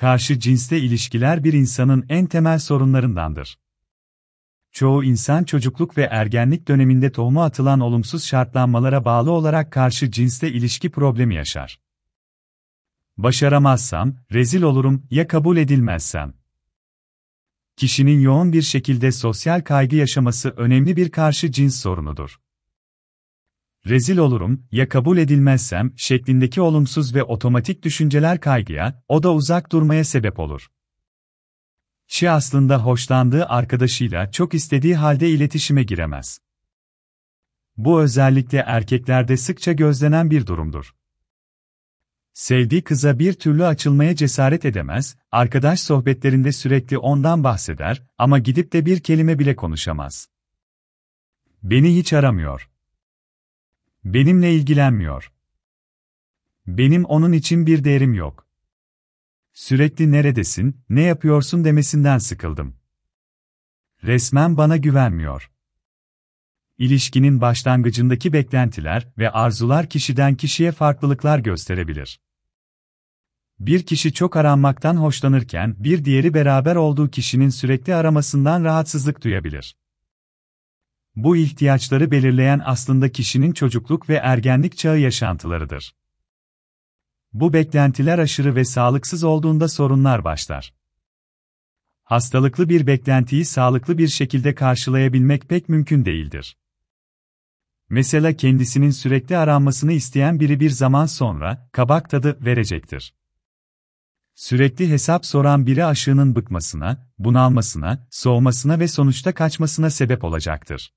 Karşı 0.00 0.40
cinsle 0.40 0.78
ilişkiler 0.78 1.44
bir 1.44 1.52
insanın 1.52 2.06
en 2.08 2.26
temel 2.26 2.58
sorunlarındandır. 2.58 3.58
Çoğu 4.72 5.04
insan 5.04 5.44
çocukluk 5.44 5.98
ve 5.98 6.02
ergenlik 6.02 6.68
döneminde 6.68 7.12
tohumu 7.12 7.42
atılan 7.42 7.80
olumsuz 7.80 8.24
şartlanmalara 8.24 9.04
bağlı 9.04 9.30
olarak 9.30 9.72
karşı 9.72 10.10
cinsle 10.10 10.52
ilişki 10.52 10.90
problemi 10.90 11.34
yaşar. 11.34 11.80
Başaramazsam, 13.16 14.14
rezil 14.32 14.62
olurum 14.62 15.06
ya 15.10 15.28
kabul 15.28 15.56
edilmezsem. 15.56 16.34
Kişinin 17.76 18.20
yoğun 18.20 18.52
bir 18.52 18.62
şekilde 18.62 19.12
sosyal 19.12 19.60
kaygı 19.60 19.96
yaşaması 19.96 20.50
önemli 20.50 20.96
bir 20.96 21.10
karşı 21.10 21.52
cins 21.52 21.80
sorunudur. 21.80 22.40
Rezil 23.88 24.18
olurum 24.18 24.66
ya 24.72 24.88
kabul 24.88 25.18
edilmezsem 25.18 25.92
şeklindeki 25.96 26.60
olumsuz 26.60 27.14
ve 27.14 27.22
otomatik 27.22 27.82
düşünceler 27.82 28.40
kaygıya, 28.40 29.02
o 29.08 29.22
da 29.22 29.32
uzak 29.32 29.72
durmaya 29.72 30.04
sebep 30.04 30.38
olur. 30.38 30.68
Kişi 32.08 32.30
aslında 32.30 32.84
hoşlandığı 32.84 33.46
arkadaşıyla 33.46 34.30
çok 34.30 34.54
istediği 34.54 34.96
halde 34.96 35.28
iletişime 35.28 35.82
giremez. 35.82 36.40
Bu 37.76 38.00
özellikle 38.02 38.58
erkeklerde 38.58 39.36
sıkça 39.36 39.72
gözlenen 39.72 40.30
bir 40.30 40.46
durumdur. 40.46 40.94
Sevdiği 42.32 42.82
kıza 42.82 43.18
bir 43.18 43.32
türlü 43.32 43.64
açılmaya 43.64 44.16
cesaret 44.16 44.64
edemez, 44.64 45.16
arkadaş 45.32 45.80
sohbetlerinde 45.80 46.52
sürekli 46.52 46.98
ondan 46.98 47.44
bahseder 47.44 48.02
ama 48.18 48.38
gidip 48.38 48.72
de 48.72 48.86
bir 48.86 49.00
kelime 49.00 49.38
bile 49.38 49.56
konuşamaz. 49.56 50.28
Beni 51.62 51.96
hiç 51.96 52.12
aramıyor. 52.12 52.68
Benimle 54.04 54.54
ilgilenmiyor. 54.54 55.32
Benim 56.66 57.04
onun 57.04 57.32
için 57.32 57.66
bir 57.66 57.84
değerim 57.84 58.14
yok. 58.14 58.46
Sürekli 59.52 60.12
neredesin, 60.12 60.80
ne 60.90 61.02
yapıyorsun 61.02 61.64
demesinden 61.64 62.18
sıkıldım. 62.18 62.76
Resmen 64.04 64.56
bana 64.56 64.76
güvenmiyor. 64.76 65.50
İlişkinin 66.78 67.40
başlangıcındaki 67.40 68.32
beklentiler 68.32 69.08
ve 69.18 69.30
arzular 69.30 69.88
kişiden 69.88 70.34
kişiye 70.34 70.72
farklılıklar 70.72 71.38
gösterebilir. 71.38 72.20
Bir 73.60 73.86
kişi 73.86 74.12
çok 74.12 74.36
aranmaktan 74.36 74.96
hoşlanırken 74.96 75.76
bir 75.78 76.04
diğeri 76.04 76.34
beraber 76.34 76.76
olduğu 76.76 77.10
kişinin 77.10 77.48
sürekli 77.48 77.94
aramasından 77.94 78.64
rahatsızlık 78.64 79.24
duyabilir. 79.24 79.76
Bu 81.18 81.36
ihtiyaçları 81.36 82.10
belirleyen 82.10 82.60
aslında 82.64 83.12
kişinin 83.12 83.52
çocukluk 83.52 84.08
ve 84.08 84.14
ergenlik 84.14 84.78
çağı 84.78 84.98
yaşantılarıdır. 84.98 85.94
Bu 87.32 87.52
beklentiler 87.52 88.18
aşırı 88.18 88.54
ve 88.54 88.64
sağlıksız 88.64 89.24
olduğunda 89.24 89.68
sorunlar 89.68 90.24
başlar. 90.24 90.74
Hastalıklı 92.04 92.68
bir 92.68 92.86
beklentiyi 92.86 93.44
sağlıklı 93.44 93.98
bir 93.98 94.08
şekilde 94.08 94.54
karşılayabilmek 94.54 95.48
pek 95.48 95.68
mümkün 95.68 96.04
değildir. 96.04 96.56
Mesela 97.88 98.32
kendisinin 98.32 98.90
sürekli 98.90 99.36
aranmasını 99.36 99.92
isteyen 99.92 100.40
biri 100.40 100.60
bir 100.60 100.70
zaman 100.70 101.06
sonra 101.06 101.68
kabak 101.72 102.10
tadı 102.10 102.44
verecektir. 102.44 103.14
Sürekli 104.34 104.90
hesap 104.90 105.26
soran 105.26 105.66
biri 105.66 105.84
aşığının 105.84 106.36
bıkmasına, 106.36 107.10
bunalmasına, 107.18 108.06
soğumasına 108.10 108.80
ve 108.80 108.88
sonuçta 108.88 109.34
kaçmasına 109.34 109.90
sebep 109.90 110.24
olacaktır. 110.24 110.92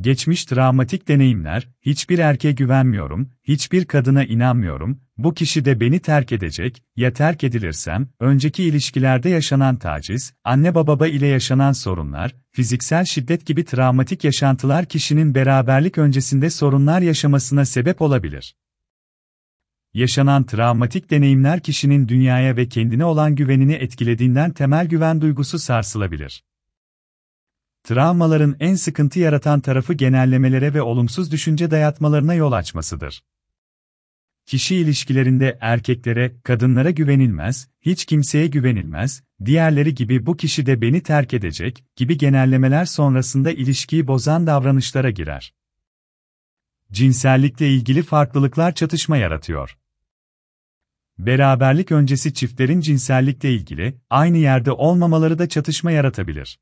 Geçmiş 0.00 0.44
travmatik 0.44 1.08
deneyimler, 1.08 1.68
hiçbir 1.82 2.18
erkeğe 2.18 2.52
güvenmiyorum, 2.52 3.30
hiçbir 3.44 3.84
kadına 3.84 4.24
inanmıyorum, 4.24 5.00
bu 5.18 5.34
kişi 5.34 5.64
de 5.64 5.80
beni 5.80 6.00
terk 6.00 6.32
edecek, 6.32 6.82
ya 6.96 7.12
terk 7.12 7.44
edilirsem, 7.44 8.08
önceki 8.20 8.64
ilişkilerde 8.64 9.28
yaşanan 9.28 9.76
taciz, 9.76 10.32
anne 10.44 10.74
baba 10.74 11.06
ile 11.06 11.26
yaşanan 11.26 11.72
sorunlar, 11.72 12.34
fiziksel 12.52 13.04
şiddet 13.04 13.46
gibi 13.46 13.64
travmatik 13.64 14.24
yaşantılar 14.24 14.86
kişinin 14.86 15.34
beraberlik 15.34 15.98
öncesinde 15.98 16.50
sorunlar 16.50 17.00
yaşamasına 17.00 17.64
sebep 17.64 18.02
olabilir. 18.02 18.56
Yaşanan 19.94 20.44
travmatik 20.44 21.10
deneyimler 21.10 21.60
kişinin 21.60 22.08
dünyaya 22.08 22.56
ve 22.56 22.68
kendine 22.68 23.04
olan 23.04 23.34
güvenini 23.34 23.74
etkilediğinden 23.74 24.50
temel 24.50 24.86
güven 24.86 25.20
duygusu 25.20 25.58
sarsılabilir. 25.58 26.44
Travmaların 27.82 28.56
en 28.60 28.74
sıkıntı 28.74 29.18
yaratan 29.18 29.60
tarafı 29.60 29.92
genellemelere 29.94 30.74
ve 30.74 30.82
olumsuz 30.82 31.32
düşünce 31.32 31.70
dayatmalarına 31.70 32.34
yol 32.34 32.52
açmasıdır. 32.52 33.22
Kişi 34.46 34.76
ilişkilerinde 34.76 35.58
erkeklere, 35.60 36.40
kadınlara 36.44 36.90
güvenilmez, 36.90 37.68
hiç 37.80 38.04
kimseye 38.04 38.46
güvenilmez, 38.46 39.22
diğerleri 39.44 39.94
gibi 39.94 40.26
bu 40.26 40.36
kişi 40.36 40.66
de 40.66 40.80
beni 40.80 41.02
terk 41.02 41.34
edecek 41.34 41.84
gibi 41.96 42.18
genellemeler 42.18 42.84
sonrasında 42.84 43.50
ilişkiyi 43.50 44.06
bozan 44.06 44.46
davranışlara 44.46 45.10
girer. 45.10 45.54
Cinsellikle 46.92 47.68
ilgili 47.68 48.02
farklılıklar 48.02 48.74
çatışma 48.74 49.16
yaratıyor. 49.16 49.78
Beraberlik 51.18 51.92
öncesi 51.92 52.34
çiftlerin 52.34 52.80
cinsellikle 52.80 53.52
ilgili 53.52 54.00
aynı 54.10 54.38
yerde 54.38 54.72
olmamaları 54.72 55.38
da 55.38 55.48
çatışma 55.48 55.90
yaratabilir. 55.90 56.58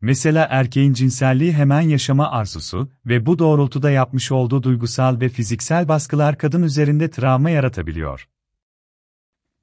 Mesela 0.00 0.46
erkeğin 0.50 0.92
cinselliği 0.92 1.52
hemen 1.52 1.80
yaşama 1.80 2.30
arzusu 2.30 2.90
ve 3.06 3.26
bu 3.26 3.38
doğrultuda 3.38 3.90
yapmış 3.90 4.32
olduğu 4.32 4.62
duygusal 4.62 5.20
ve 5.20 5.28
fiziksel 5.28 5.88
baskılar 5.88 6.38
kadın 6.38 6.62
üzerinde 6.62 7.10
travma 7.10 7.50
yaratabiliyor. 7.50 8.28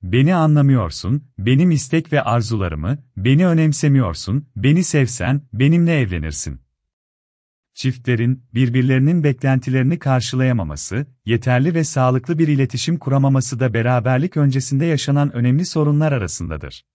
Beni 0.04 0.36
anlamıyorsun, 0.36 1.24
benim 1.38 1.72
istek 1.72 2.14
ve 2.14 2.22
arzularımı, 2.22 2.98
beni 3.18 3.48
önemsemiyorsun, 3.48 4.48
beni 4.56 4.84
sevsen, 4.84 5.42
benimle 5.54 6.00
evlenirsin. 6.00 6.62
Çiftlerin, 7.74 8.44
birbirlerinin 8.54 9.24
beklentilerini 9.24 10.00
karşılayamaması, 10.00 11.06
yeterli 11.26 11.74
ve 11.74 11.84
sağlıklı 11.84 12.40
bir 12.40 12.48
iletişim 12.48 12.98
kuramaması 12.98 13.60
da 13.60 13.74
beraberlik 13.74 14.38
öncesinde 14.38 14.86
yaşanan 14.86 15.36
önemli 15.36 15.66
sorunlar 15.66 16.12
arasındadır. 16.12 16.86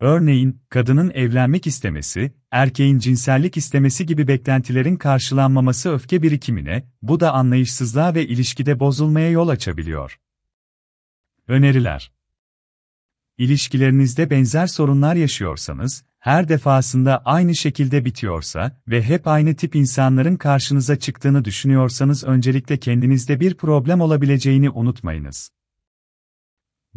Örneğin, 0.00 0.60
kadının 0.68 1.10
evlenmek 1.10 1.66
istemesi, 1.66 2.34
erkeğin 2.50 2.98
cinsellik 2.98 3.56
istemesi 3.56 4.06
gibi 4.06 4.28
beklentilerin 4.28 4.96
karşılanmaması 4.96 5.92
öfke 5.92 6.22
birikimine, 6.22 6.88
bu 7.02 7.20
da 7.20 7.32
anlayışsızlığa 7.32 8.14
ve 8.14 8.26
ilişkide 8.26 8.80
bozulmaya 8.80 9.30
yol 9.30 9.48
açabiliyor. 9.48 10.20
Öneriler 11.48 12.12
İlişkilerinizde 13.38 14.30
benzer 14.30 14.66
sorunlar 14.66 15.14
yaşıyorsanız, 15.14 16.04
her 16.18 16.48
defasında 16.48 17.22
aynı 17.24 17.54
şekilde 17.54 18.04
bitiyorsa 18.04 18.80
ve 18.88 19.02
hep 19.02 19.26
aynı 19.26 19.56
tip 19.56 19.74
insanların 19.74 20.36
karşınıza 20.36 20.96
çıktığını 20.96 21.44
düşünüyorsanız 21.44 22.24
öncelikle 22.24 22.76
kendinizde 22.76 23.40
bir 23.40 23.54
problem 23.54 24.00
olabileceğini 24.00 24.70
unutmayınız 24.70 25.50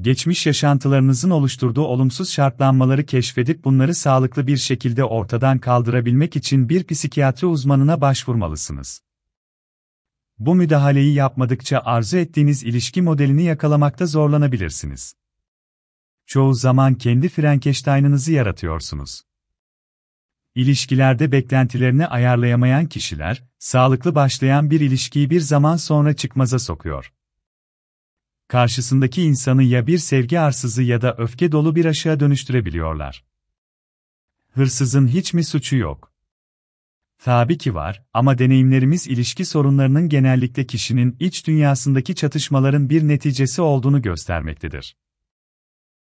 geçmiş 0.02 0.46
yaşantılarınızın 0.46 1.30
oluşturduğu 1.30 1.86
olumsuz 1.86 2.32
şartlanmaları 2.32 3.06
keşfedip 3.06 3.64
bunları 3.64 3.96
sağlıklı 3.96 4.48
bir 4.48 4.58
şekilde 4.58 5.04
ortadan 5.04 5.60
kaldırabilmek 5.60 6.36
için 6.36 6.70
bir 6.70 6.84
psikiyatri 6.84 7.48
uzmanına 7.48 8.02
başvurmalısınız. 8.02 9.02
Bu 10.40 10.56
müdahaleyi 10.56 11.14
yapmadıkça 11.14 11.82
arzu 11.86 12.18
ettiğiniz 12.18 12.64
ilişki 12.64 13.02
modelini 13.02 13.44
yakalamakta 13.44 14.06
zorlanabilirsiniz. 14.06 15.16
Çoğu 16.26 16.54
zaman 16.54 16.96
kendi 16.96 17.30
Frankenstein'ınızı 17.30 18.32
yaratıyorsunuz. 18.32 19.22
İlişkilerde 20.56 21.32
beklentilerini 21.32 22.08
ayarlayamayan 22.08 22.86
kişiler, 22.86 23.44
sağlıklı 23.60 24.16
başlayan 24.16 24.72
bir 24.72 24.80
ilişkiyi 24.80 25.30
bir 25.30 25.40
zaman 25.40 25.76
sonra 25.76 26.14
çıkmaza 26.14 26.60
sokuyor 26.60 27.14
karşısındaki 28.48 29.22
insanı 29.22 29.64
ya 29.64 29.88
bir 29.88 29.98
sevgi 29.98 30.40
arsızı 30.40 30.84
ya 30.84 31.02
da 31.02 31.16
öfke 31.18 31.52
dolu 31.52 31.76
bir 31.76 31.86
aşağı 31.86 32.20
dönüştürebiliyorlar. 32.20 33.24
Hırsızın 34.54 35.08
hiç 35.08 35.34
mi 35.34 35.44
suçu 35.44 35.76
yok? 35.76 36.12
Tabii 37.24 37.58
ki 37.58 37.76
var 37.76 38.04
ama 38.14 38.38
deneyimlerimiz 38.38 39.08
ilişki 39.08 39.46
sorunlarının 39.46 40.10
genellikle 40.10 40.66
kişinin 40.68 41.16
iç 41.20 41.48
dünyasındaki 41.48 42.16
çatışmaların 42.16 42.90
bir 42.90 43.08
neticesi 43.08 43.62
olduğunu 43.62 44.02
göstermektedir. 44.02 44.96